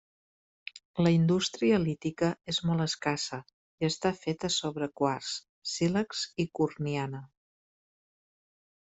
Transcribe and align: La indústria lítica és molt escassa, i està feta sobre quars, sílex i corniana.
La 1.07 1.09
indústria 1.15 1.79
lítica 1.83 2.29
és 2.55 2.59
molt 2.69 2.85
escassa, 2.85 3.39
i 3.83 3.87
està 3.89 4.11
feta 4.21 4.49
sobre 4.55 4.89
quars, 5.03 5.35
sílex 5.73 6.25
i 6.45 6.47
corniana. 6.61 7.23